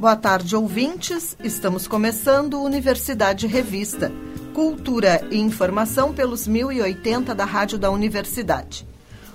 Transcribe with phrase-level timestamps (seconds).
[0.00, 1.36] Boa tarde, ouvintes.
[1.44, 4.10] Estamos começando Universidade Revista
[4.54, 8.88] Cultura e informação pelos 1080 da Rádio da Universidade.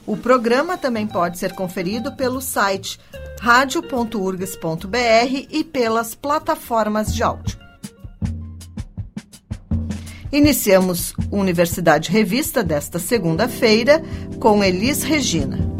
[0.07, 2.99] O programa também pode ser conferido pelo site
[3.39, 4.97] radio.urgs.br
[5.51, 7.59] e pelas plataformas de áudio.
[10.31, 14.01] Iniciamos Universidade Revista desta segunda-feira
[14.39, 15.74] com Elis Regina.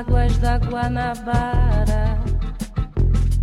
[0.00, 2.18] Águas da Guanabara,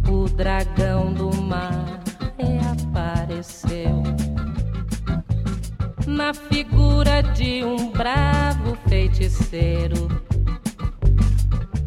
[0.09, 1.99] o dragão do mar
[2.35, 4.01] reapareceu
[6.07, 10.07] na figura de um bravo feiticeiro,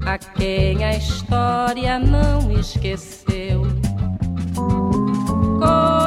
[0.07, 3.63] a quem a história não esqueceu.
[5.59, 6.00] Conhecido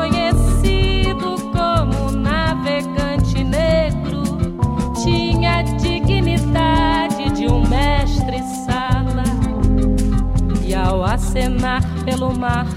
[10.83, 12.67] ao acenar pelo mar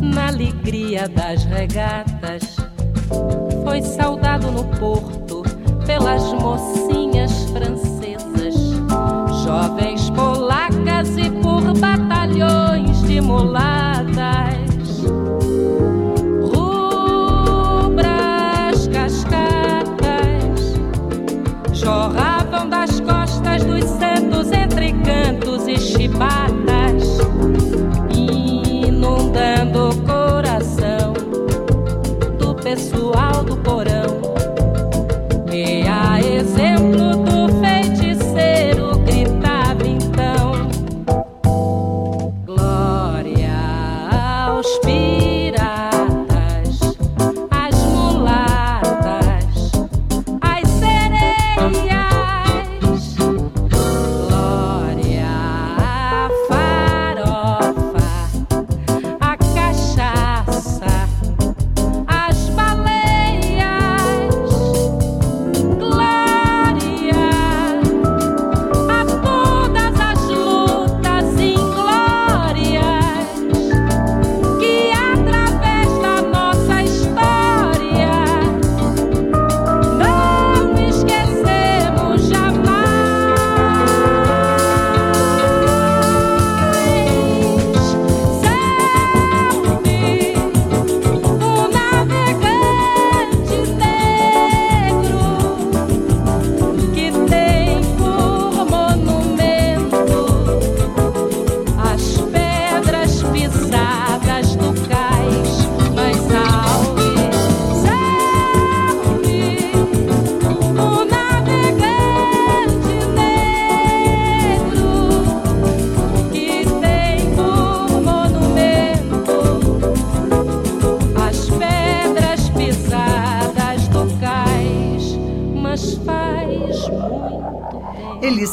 [0.00, 2.56] na alegria das regatas.
[3.64, 5.42] Foi saudado no porto
[5.86, 8.54] pelas mocinhas francesas
[9.44, 14.68] jovens polacas e por batalhões de mulatas.
[17.72, 17.98] Rubras
[18.88, 20.74] cascatas
[21.72, 26.57] jorravam das costas dos santos entre cantos e chibatas,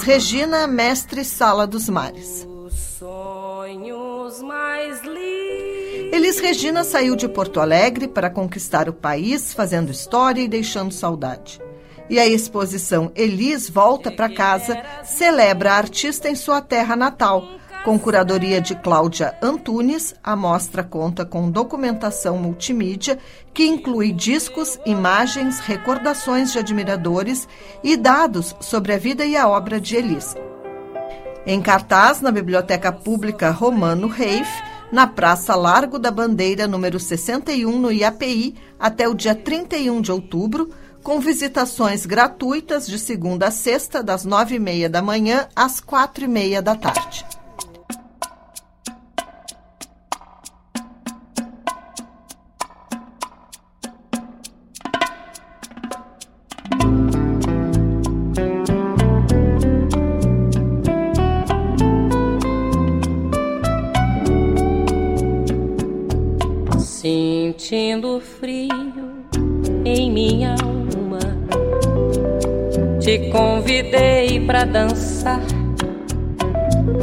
[0.06, 2.48] Regina, mestre Sala dos Mares.
[6.14, 11.60] Elis Regina saiu de Porto Alegre para conquistar o país, fazendo história e deixando saudade.
[12.08, 17.44] E a exposição Elis Volta para Casa celebra a artista em sua terra natal.
[17.86, 23.20] Com curadoria de Cláudia Antunes, a mostra conta com documentação multimídia
[23.54, 27.48] que inclui discos, imagens, recordações de admiradores
[27.84, 30.36] e dados sobre a vida e a obra de Elis.
[31.46, 34.50] Em cartaz na Biblioteca Pública Romano Reif,
[34.92, 40.72] na Praça Largo da Bandeira, número 61, no IAPI, até o dia 31 de outubro,
[41.04, 46.26] com visitações gratuitas de segunda a sexta, das nove e meia da manhã às quatro
[46.26, 47.35] e meia da tarde.
[67.66, 69.26] Sentindo frio
[69.84, 71.18] em minha alma,
[73.00, 75.42] te convidei pra dançar.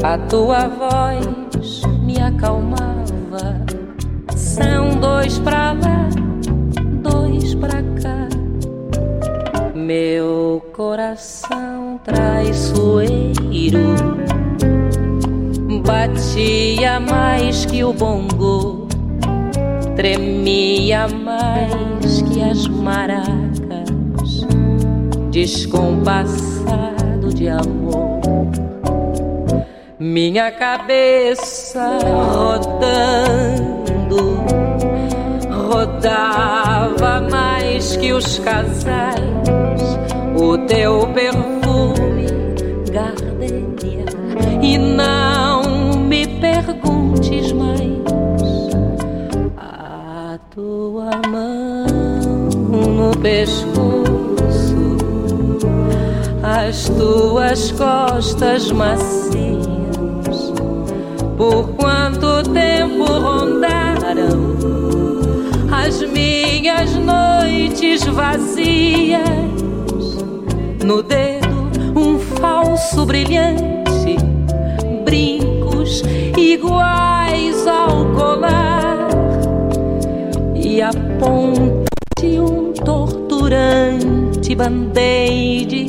[0.05, 3.61] A tua voz me acalmava.
[4.37, 6.09] São dois pra lá,
[7.03, 8.29] dois pra cá.
[9.75, 13.97] Meu coração traiçoeiro
[15.85, 18.87] batia mais que o bongo,
[19.97, 24.47] tremia mais que as maracas,
[25.31, 28.21] descompassado de amor.
[29.99, 31.99] Minha cabeça
[32.35, 32.83] rodando,
[35.69, 39.23] rodava mais que os casais,
[40.37, 42.27] o teu perfume,
[42.91, 44.05] gardenia,
[44.61, 45.32] e não
[53.23, 54.97] pescoço,
[56.43, 59.33] as tuas costas macias.
[61.37, 64.57] Por quanto tempo rondaram
[65.71, 69.23] as minhas noites vazias?
[70.85, 74.17] No dedo um falso brilhante,
[75.05, 76.03] brincos
[76.37, 79.09] iguais ao colar
[80.55, 80.91] e a
[81.21, 81.82] ponta
[84.53, 85.82] te band-aid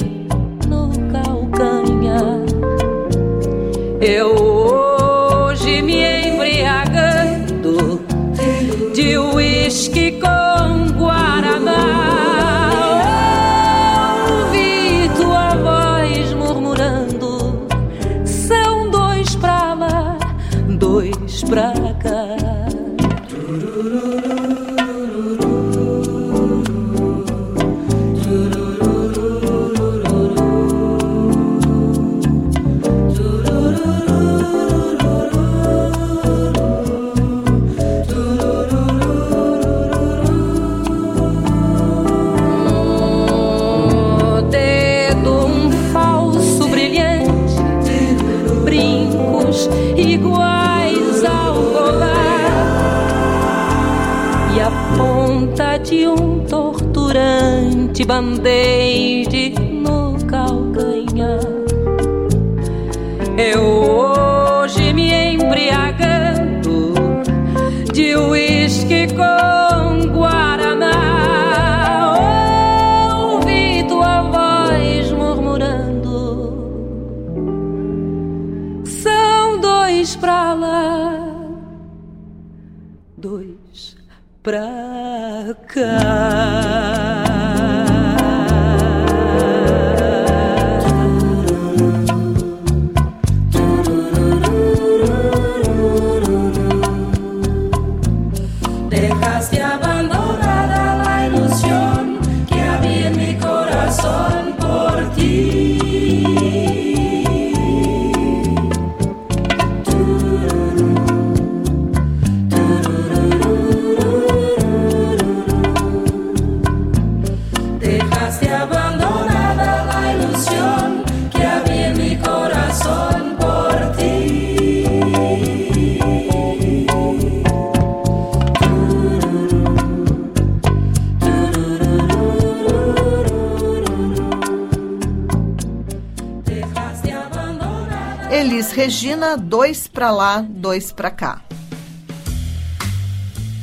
[138.44, 141.42] Elis Regina, dois pra lá, dois pra cá.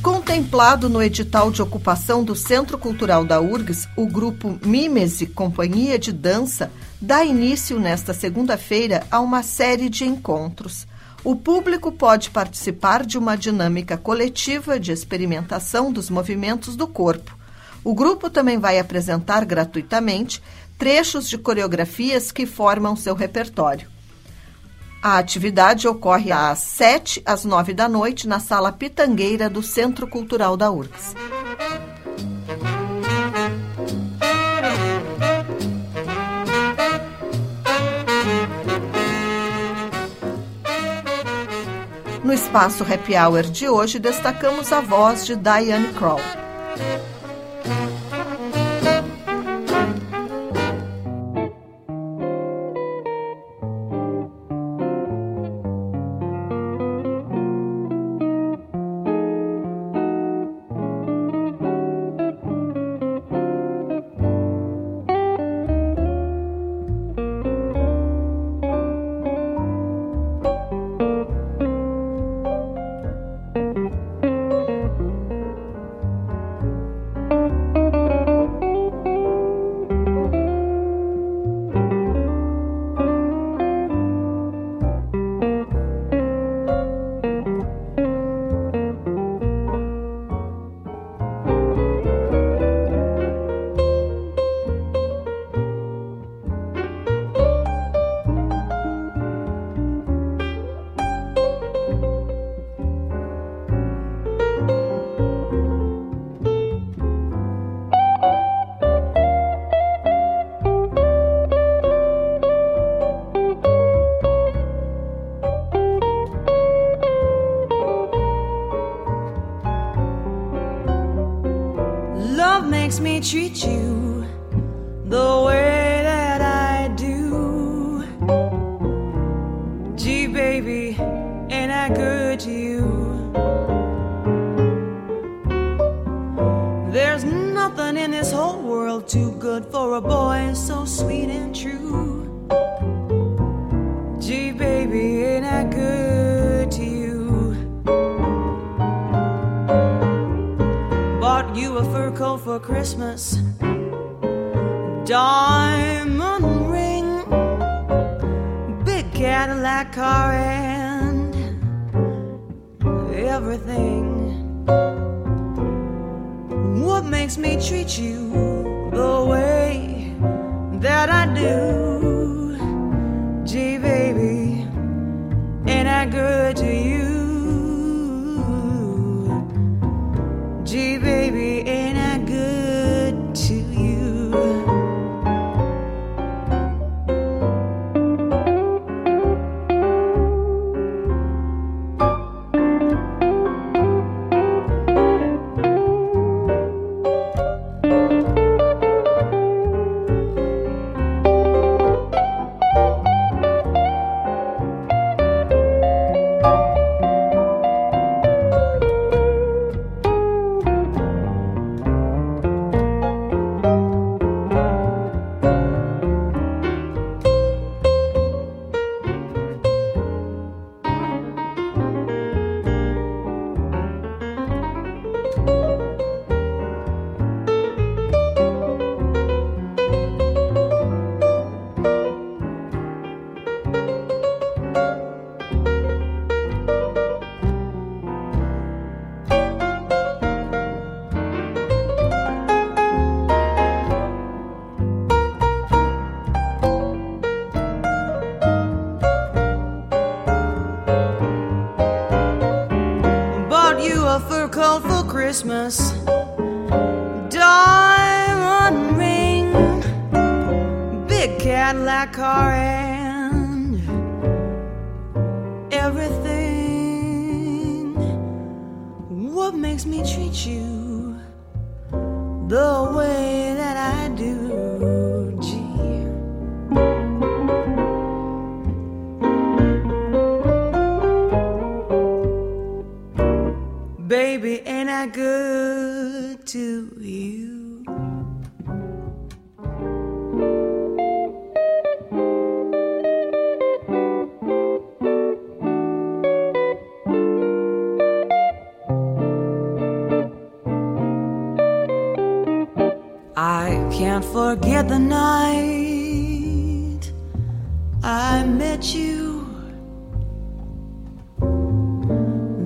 [0.02, 6.14] Contemplado no edital de ocupação do Centro Cultural da URGS, o grupo Mimese Companhia de
[6.14, 10.86] Dança dá início nesta segunda-feira a uma série de encontros.
[11.22, 17.36] O público pode participar de uma dinâmica coletiva de experimentação dos movimentos do corpo.
[17.84, 20.42] O grupo também vai apresentar gratuitamente
[20.78, 23.99] trechos de coreografias que formam seu repertório.
[25.02, 30.58] A atividade ocorre às 7 às 9 da noite na Sala Pitangueira do Centro Cultural
[30.58, 31.14] da URGS.
[42.22, 46.20] No espaço Happy Hour de hoje, destacamos a voz de Diane Kroll.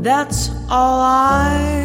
[0.05, 1.84] That's all I'm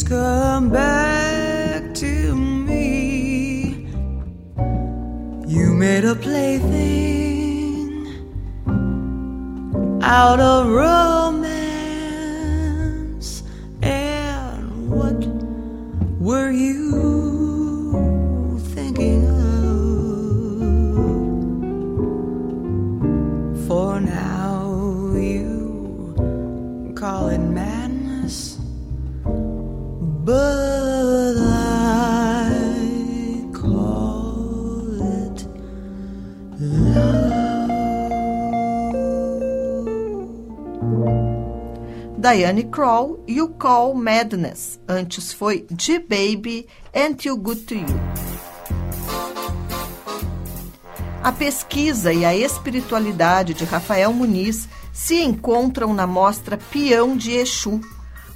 [0.00, 3.86] Please come back to me.
[5.46, 8.06] You made a plaything
[10.02, 11.19] out of romance.
[42.32, 44.78] Diane Kroll, You Call Madness.
[44.88, 47.86] Antes foi G-Baby and Too Good to You.
[51.24, 57.80] A pesquisa e a espiritualidade de Rafael Muniz se encontram na mostra Peão de Exu.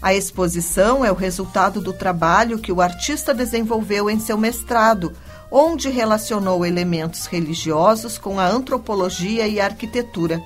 [0.03, 5.13] A exposição é o resultado do trabalho que o artista desenvolveu em seu mestrado,
[5.53, 10.43] onde relacionou elementos religiosos com a antropologia e a arquitetura.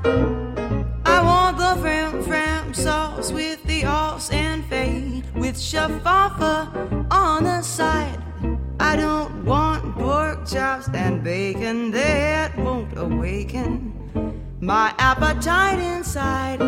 [1.05, 7.61] I want the fram fram sauce with the os and fade with shaffa on the
[7.61, 8.21] side.
[8.77, 13.93] I don't want pork chops and bacon that won't awaken
[14.59, 16.61] my appetite inside.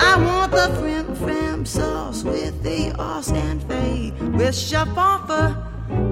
[0.00, 5.62] I want the frim fram sauce with the os and fade with shaffa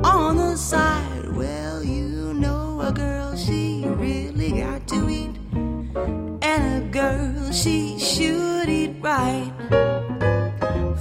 [0.05, 1.35] on the side.
[1.35, 2.04] Well, you
[2.85, 5.35] a girl, she really got to eat.
[6.43, 9.51] And a girl, she should eat right.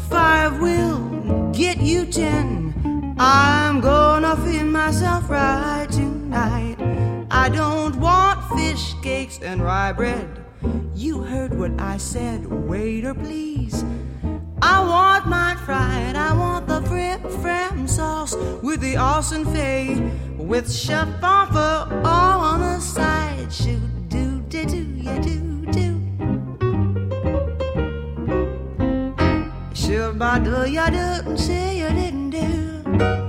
[0.09, 3.15] Five will get you ten.
[3.19, 6.77] I'm gonna feed myself right tonight.
[7.29, 10.29] I don't want fish cakes and rye bread.
[10.95, 13.83] You heard what I said, waiter, please.
[14.61, 16.15] I want mine fried.
[16.15, 22.59] I want the frim fram sauce with the Austin Fay with chef offer all on
[22.59, 23.51] the side.
[23.51, 25.37] Shoot do do do ya do
[25.77, 25.87] do.
[29.73, 33.22] Shoot ba do ya do say you didn't do.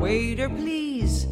[0.00, 1.26] Waiter, please.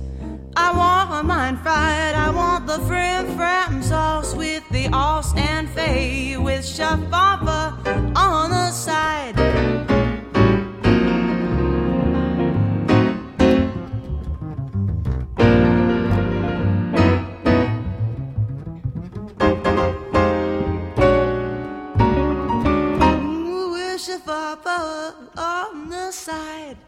[0.54, 2.14] I want mine fried.
[2.14, 8.70] I want the frim fram sauce with the os and fay with shafafa on the
[8.70, 9.36] side.
[23.98, 26.87] Shafafa on the side.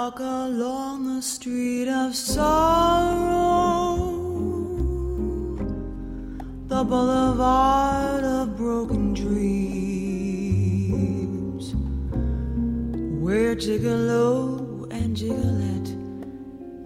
[0.00, 3.98] walk along the street of sorrow,
[6.68, 9.74] the boulevard of broken dreams,
[13.22, 15.90] where gigolo and gigolette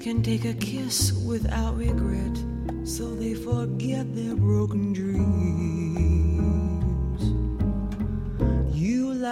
[0.03, 2.37] can take a kiss without regret,
[2.83, 5.74] so they forget their broken dreams.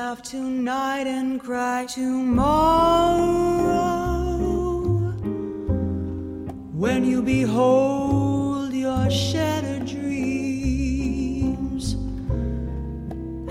[0.02, 3.22] Laugh tonight and cry tomorrow
[6.72, 10.32] when you behold your shattered dreams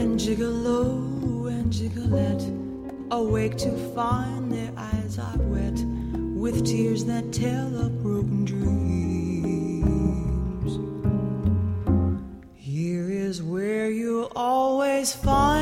[0.02, 2.44] and gigolo and gigolette
[3.12, 5.80] awake to find their eyes are wet
[6.44, 9.52] with tears that tell of broken dreams.
[12.56, 15.61] Here is where you'll always find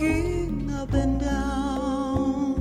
[0.00, 2.54] walking up and down.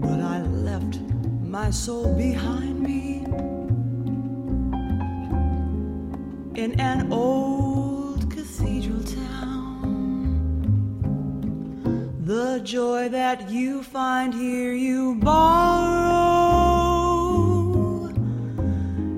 [0.00, 1.00] But I left
[1.42, 3.24] my soul behind me
[6.60, 9.40] in an old cathedral town.
[12.24, 16.12] The joy that you find here, you borrow.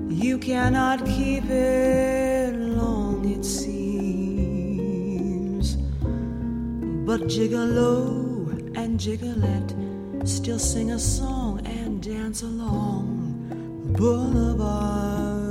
[0.09, 2.24] You cannot keep it
[7.15, 9.73] But Gigolo and Gigolette
[10.27, 15.44] still sing a song and dance along boulevard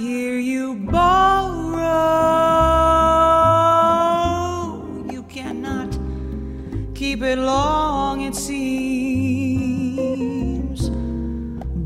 [0.00, 1.76] here, you borrow.
[5.12, 5.98] You cannot
[6.94, 8.60] keep it long, it seems.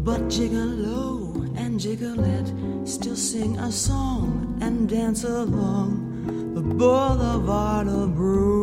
[0.06, 2.52] But Gigolo and Gigolette
[2.84, 8.53] still sing a song and dance along the boulevard of broken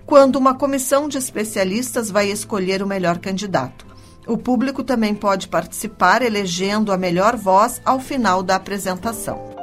[0.07, 3.87] quando uma comissão de especialistas vai escolher o melhor candidato.
[4.27, 9.58] O público também pode participar elegendo a melhor voz ao final da apresentação.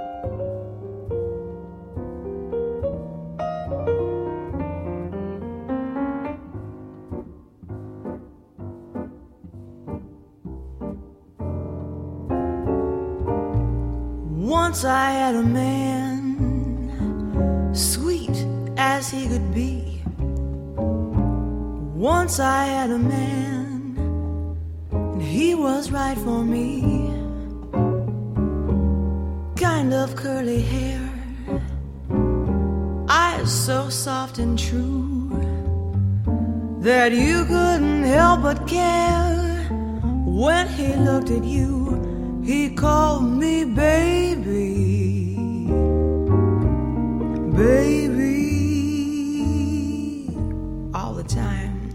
[14.75, 16.53] Once I had a man,
[17.73, 20.03] sweet as he could be.
[21.95, 23.95] Once I had a man
[24.91, 27.07] and he was right for me.
[29.55, 31.09] Kind of curly hair,
[33.07, 35.31] eyes so soft and true
[36.81, 39.69] that you couldn't help but care.
[40.25, 42.04] When he looked at you,
[42.45, 45.35] he called me baby.
[47.55, 48.35] Baby,
[50.93, 51.89] all the time.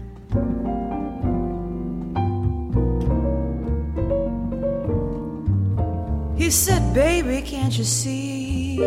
[6.35, 8.77] He said, Baby, can't you see?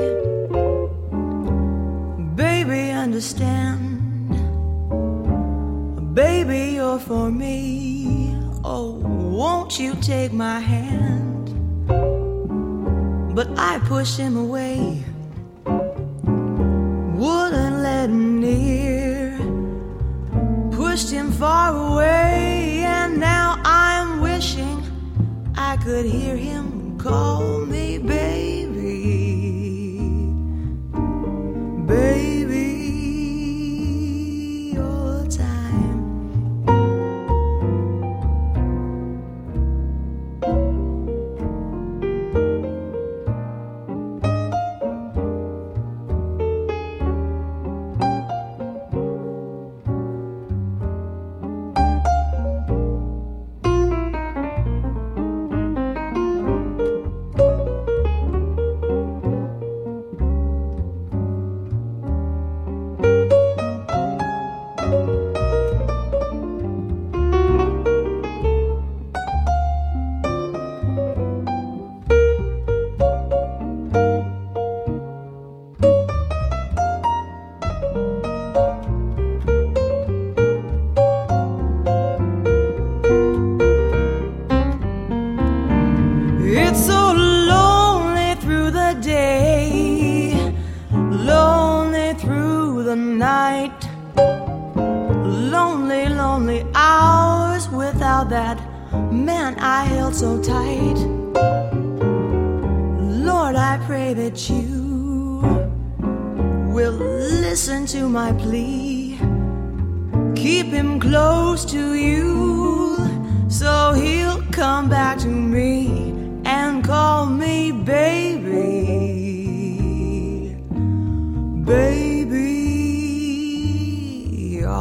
[2.35, 4.03] Baby, understand.
[6.15, 8.37] Baby, you're for me.
[8.63, 9.01] Oh,
[9.39, 11.34] won't you take my hand?
[11.87, 15.03] But I pushed him away,
[17.17, 19.39] wouldn't let him near.
[20.71, 24.83] Pushed him far away, and now I'm wishing
[25.57, 27.64] I could hear him call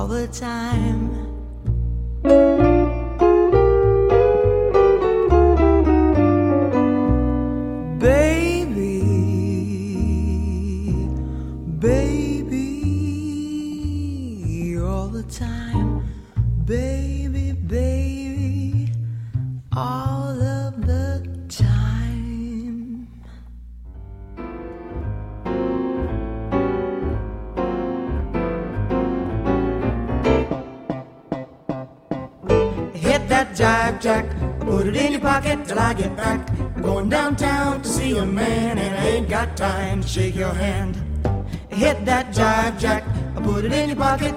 [0.04, 1.23] all the time.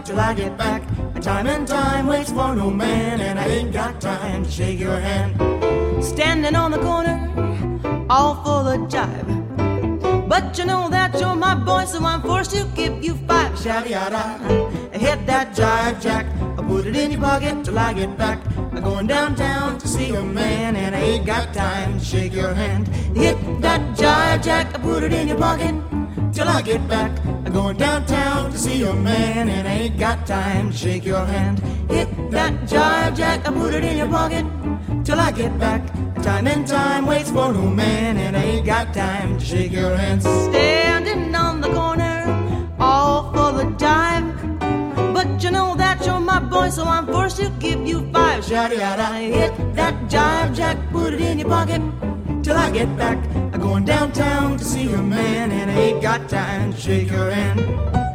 [0.07, 0.83] Till I get back.
[1.21, 5.01] Time and time waits for no man, and I ain't got time to shake your
[5.01, 5.35] hand.
[6.05, 7.19] Standing on the corner,
[8.09, 9.29] all full of jive.
[10.29, 13.59] But you know that you're my boy, so I'm forced to give you five.
[13.59, 14.23] Shabby yada.
[14.93, 16.27] Hit that jive jack,
[16.59, 18.39] I put it in your pocket till I get back.
[18.57, 22.55] I'm going downtown to see a man, and I ain't got time to shake your
[22.55, 22.87] hand.
[23.17, 25.75] Hit that jive jack, I put it in your pocket.
[26.33, 27.11] till I get back.
[27.47, 27.96] I'm going downtown
[28.83, 31.59] a man, and ain't got time to shake your hand.
[31.91, 34.45] Hit that jive jack, I put it in your pocket
[35.05, 35.83] till I get back.
[36.23, 40.23] Time and time waits for no man, and ain't got time to shake your hand.
[40.23, 44.35] Standing on the corner, all for the jive.
[45.15, 48.45] But you know that you're my boy, so I'm forced to give you five.
[48.45, 51.81] Shotty I hit that jive jack, put it in your pocket
[52.43, 53.19] till I get back.
[53.53, 58.06] I'm going downtown to see a man, and ain't got time to shake your hand.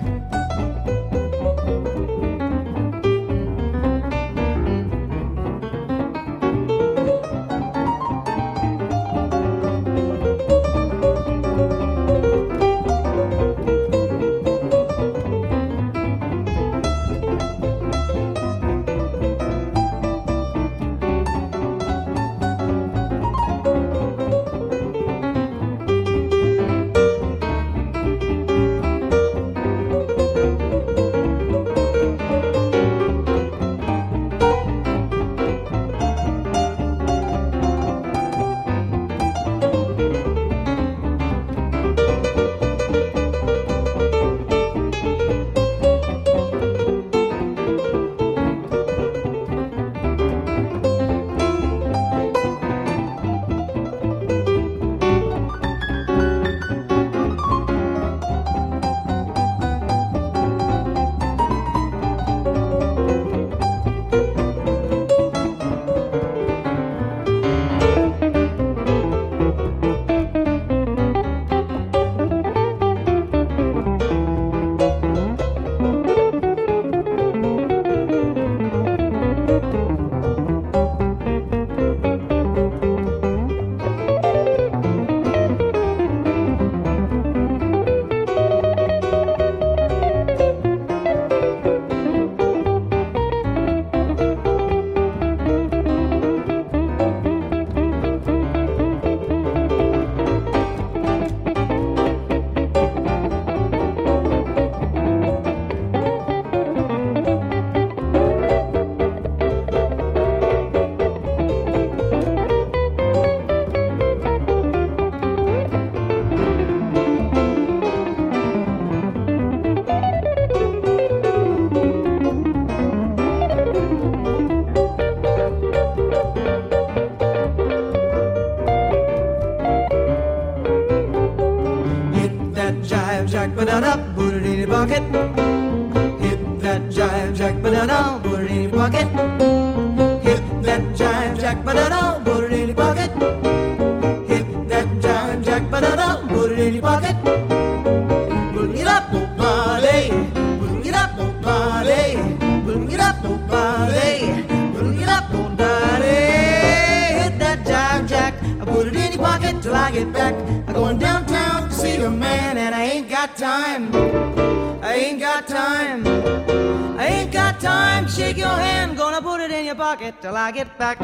[170.78, 171.00] Back.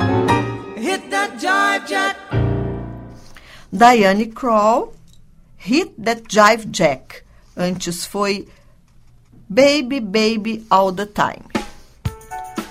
[0.78, 2.16] Hit that jive jack.
[3.72, 4.94] Diane Kroll,
[5.58, 7.24] Hit That Jive Jack.
[7.56, 8.48] Antes foi
[9.50, 11.44] Baby Baby All the Time.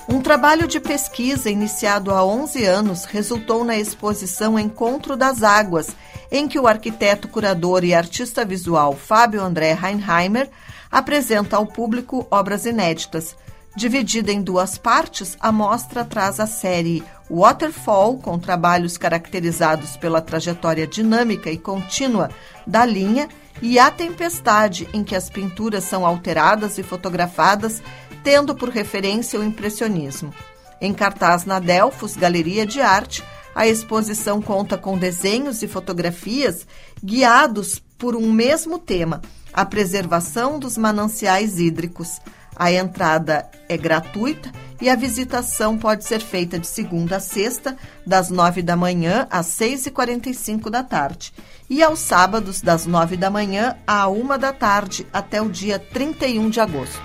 [0.09, 5.89] Um trabalho de pesquisa iniciado há 11 anos resultou na exposição Encontro das Águas,
[6.31, 10.49] em que o arquiteto, curador e artista visual Fábio André Reinheimer
[10.91, 13.37] apresenta ao público obras inéditas.
[13.77, 20.87] Dividida em duas partes, a mostra traz a série Waterfall, com trabalhos caracterizados pela trajetória
[20.87, 22.31] dinâmica e contínua
[22.67, 23.29] da linha,
[23.61, 27.83] e A Tempestade, em que as pinturas são alteradas e fotografadas,
[28.25, 30.33] tendo por referência o impressionismo.
[30.81, 33.23] Em cartaz na Delfos Galeria de Arte,
[33.55, 36.67] a exposição conta com desenhos e fotografias
[37.03, 39.21] guiados por um mesmo tema,
[39.53, 42.21] a preservação dos mananciais hídricos.
[42.57, 44.51] A entrada é gratuita
[44.81, 47.77] e a visitação pode ser feita de segunda a sexta,
[48.07, 51.33] das nove da manhã às seis e quarenta e cinco da tarde,
[51.69, 56.49] e aos sábados, das nove da manhã à uma da tarde, até o dia 31
[56.49, 57.01] de agosto.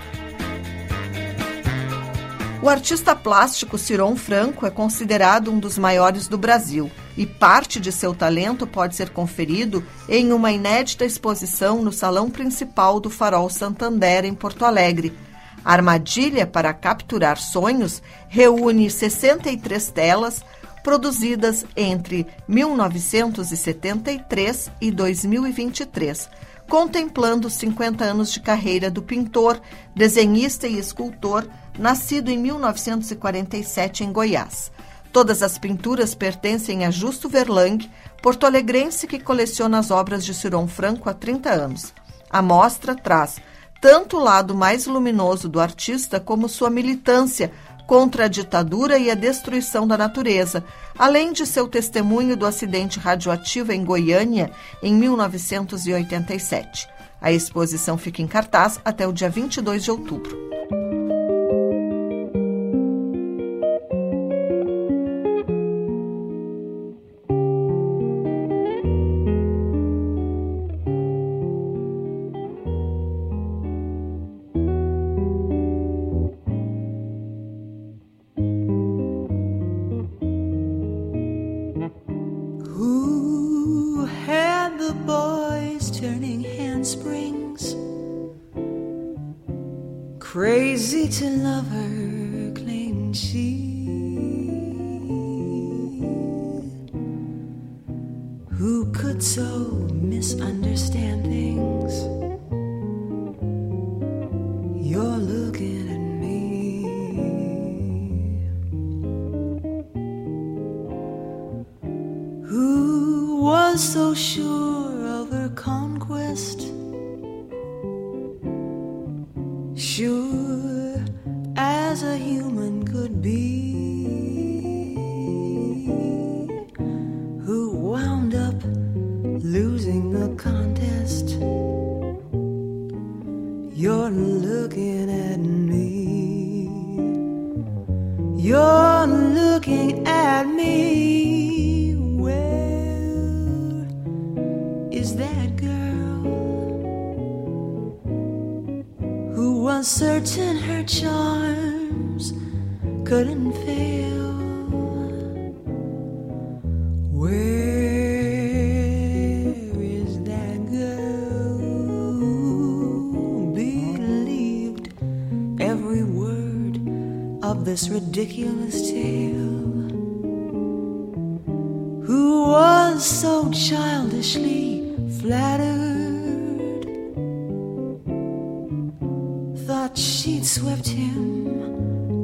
[2.62, 7.90] O artista plástico Ciron Franco é considerado um dos maiores do Brasil e parte de
[7.90, 14.24] seu talento pode ser conferido em uma inédita exposição no salão principal do Farol Santander,
[14.24, 15.12] em Porto Alegre.
[15.64, 20.44] Armadilha para capturar sonhos reúne 63 telas
[20.82, 26.28] produzidas entre 1973 e 2023,
[26.68, 29.60] contemplando os 50 anos de carreira do pintor,
[29.94, 31.46] desenhista e escultor,
[31.78, 34.72] nascido em 1947 em Goiás.
[35.12, 37.86] Todas as pinturas pertencem a Justo Verlang,
[38.22, 41.92] porto-alegrense que coleciona as obras de Ciron Franco há 30 anos.
[42.30, 43.36] A mostra traz
[43.82, 47.50] tanto o lado mais luminoso do artista como sua militância
[47.84, 50.64] contra a ditadura e a destruição da natureza,
[50.96, 56.88] além de seu testemunho do acidente radioativo em Goiânia em 1987.
[57.20, 60.51] A exposição fica em cartaz até o dia 22 de outubro.
[91.12, 91.91] to love her.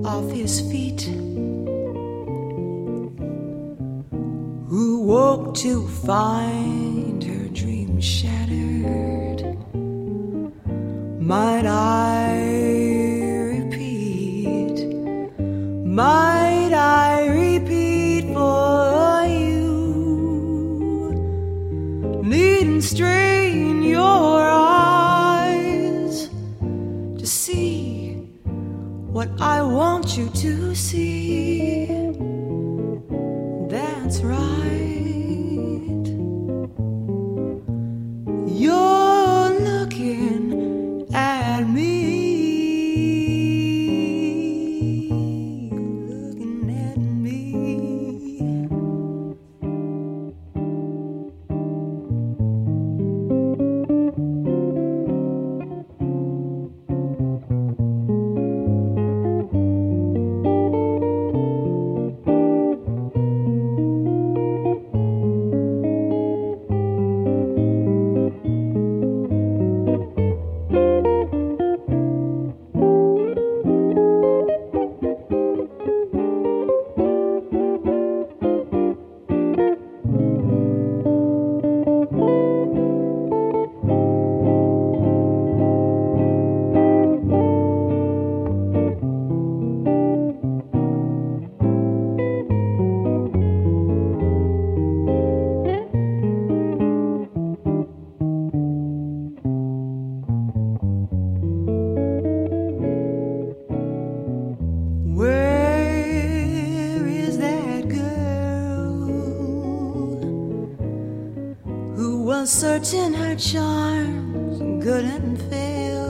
[0.09, 1.03] Off his feet.
[4.71, 9.41] Who woke to find her dream shattered?
[11.21, 12.39] Might I
[13.53, 14.77] repeat?
[15.85, 19.69] Might I repeat for you?
[22.23, 24.41] Needn't strain your
[24.89, 26.31] eyes
[27.19, 27.89] to see
[29.13, 29.88] what I want
[30.41, 31.28] to see.
[112.49, 116.09] Certain her charms couldn't fail?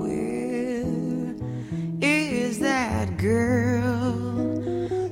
[0.00, 1.34] Where
[2.00, 4.12] is that girl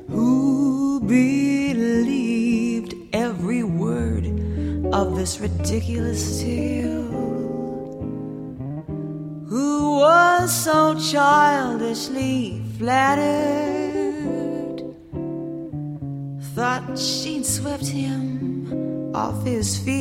[0.09, 4.25] who believed every word
[4.93, 6.89] of this ridiculous tale?
[9.47, 13.75] who was so childishly flattered,
[16.53, 18.28] thought she'd swept him
[19.19, 19.99] off his feet,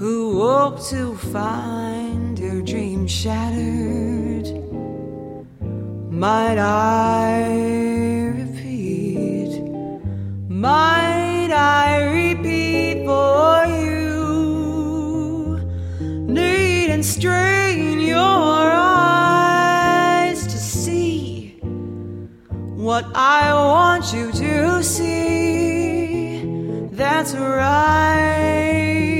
[0.00, 4.46] who woke to find her dream shattered.
[6.10, 7.42] Might I
[8.38, 9.60] repeat?
[10.48, 11.88] Might I
[12.20, 15.58] repeat for you?
[16.26, 17.53] Need and strain
[22.94, 26.38] what I want you to see.
[26.92, 29.13] That's right.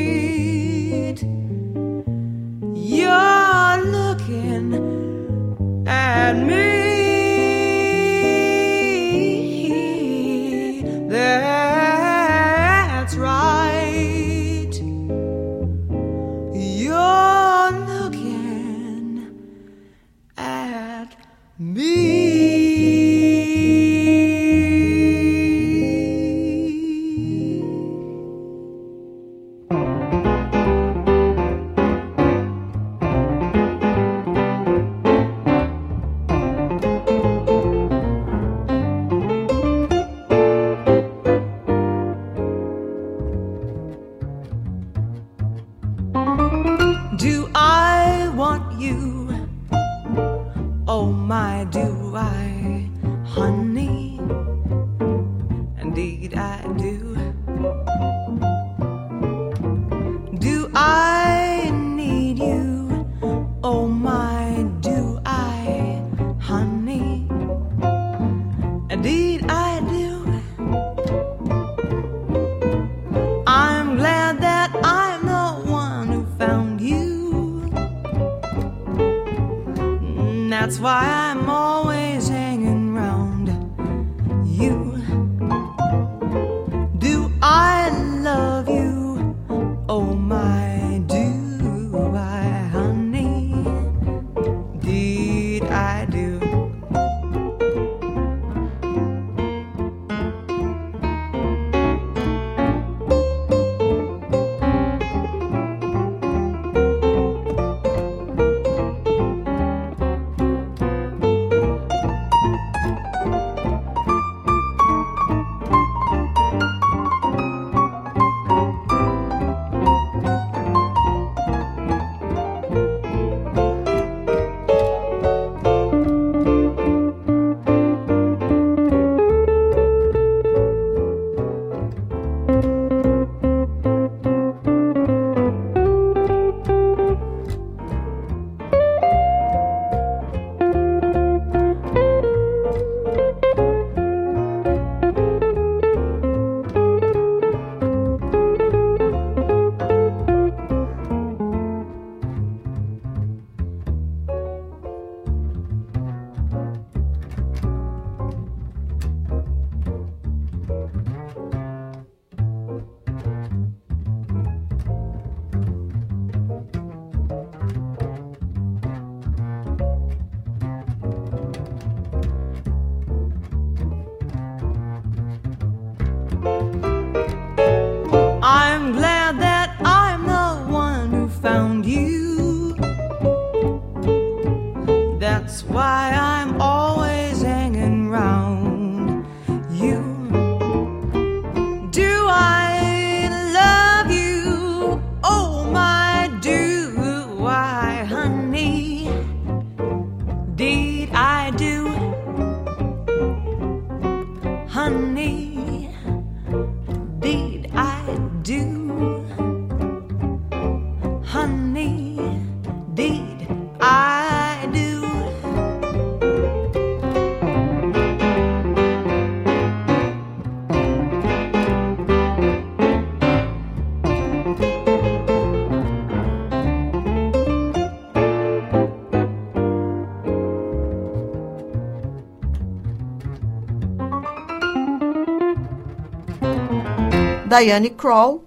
[237.57, 238.44] Diane Kroll,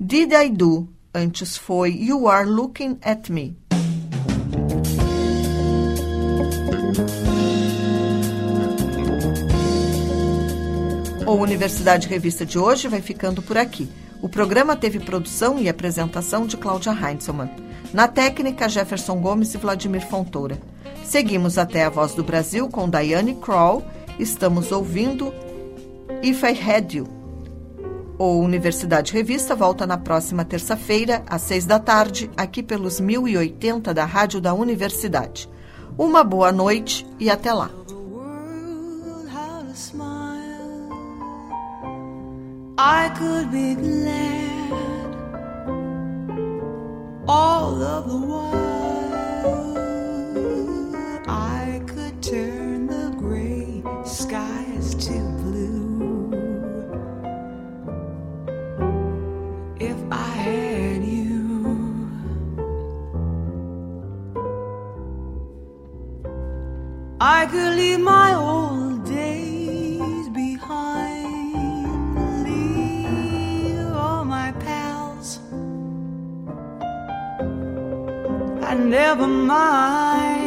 [0.00, 0.88] Did I Do?
[1.14, 3.56] Antes foi You Are Looking at Me.
[11.24, 13.88] O Universidade Revista de hoje vai ficando por aqui.
[14.20, 17.50] O programa teve produção e apresentação de Cláudia Heinzelmann.
[17.94, 20.58] Na técnica, Jefferson Gomes e Vladimir Fontoura.
[21.04, 23.84] Seguimos até a Voz do Brasil com Diane Kroll.
[24.18, 25.32] Estamos ouvindo
[26.24, 27.17] If I Had You.
[28.18, 34.04] O Universidade Revista volta na próxima terça-feira, às seis da tarde, aqui pelos 1080 da
[34.04, 35.48] Rádio da Universidade.
[35.96, 37.70] Uma boa noite e até lá.
[42.80, 44.48] I could be glad
[47.26, 48.77] all of the.
[67.20, 72.14] I could leave my old days behind,
[72.44, 75.40] leave all my pals,
[78.68, 80.37] and never mind.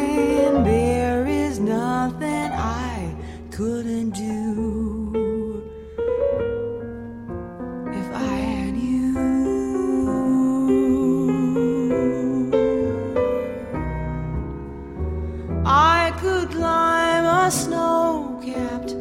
[17.52, 18.94] Climb snow capped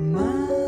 [0.00, 0.58] mountain,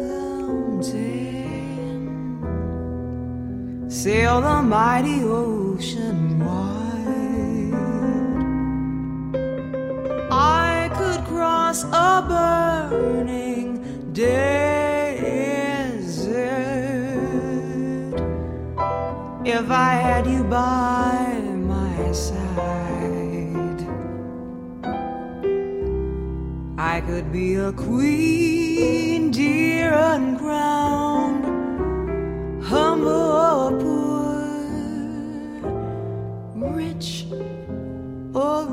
[3.90, 7.74] sail the mighty ocean wide.
[10.30, 13.82] I could cross a burning
[14.12, 14.96] desert
[19.44, 21.35] if I had you by
[27.06, 31.44] could be a queen, dear uncrowned,
[32.64, 34.34] humble or poor,
[36.74, 37.26] rich
[38.34, 38.66] or